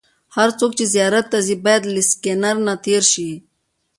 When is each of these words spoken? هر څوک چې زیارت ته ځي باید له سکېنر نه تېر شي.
هر 0.35 0.49
څوک 0.59 0.71
چې 0.77 0.85
زیارت 0.93 1.25
ته 1.31 1.39
ځي 1.47 1.55
باید 1.65 1.83
له 1.93 2.01
سکېنر 2.11 2.55
نه 2.67 2.73
تېر 2.85 3.03
شي. 3.11 3.31